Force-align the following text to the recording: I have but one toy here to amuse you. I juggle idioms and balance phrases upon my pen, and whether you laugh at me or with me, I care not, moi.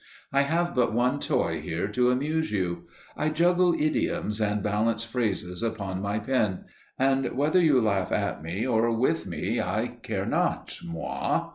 I 0.33 0.41
have 0.41 0.73
but 0.73 0.93
one 0.93 1.19
toy 1.19 1.61
here 1.61 1.87
to 1.89 2.09
amuse 2.09 2.51
you. 2.51 2.87
I 3.15 3.29
juggle 3.29 3.75
idioms 3.75 4.41
and 4.41 4.63
balance 4.63 5.03
phrases 5.03 5.61
upon 5.61 6.01
my 6.01 6.17
pen, 6.17 6.65
and 6.97 7.33
whether 7.37 7.61
you 7.61 7.79
laugh 7.79 8.11
at 8.11 8.41
me 8.41 8.65
or 8.65 8.89
with 8.91 9.27
me, 9.27 9.61
I 9.61 9.99
care 10.01 10.25
not, 10.25 10.75
moi. 10.83 11.49